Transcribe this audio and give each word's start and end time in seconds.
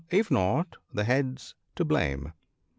If 0.09 0.31
not, 0.31 0.77
the 0.91 1.03
Head's 1.03 1.53
to 1.75 1.85
blame." 1.85 2.33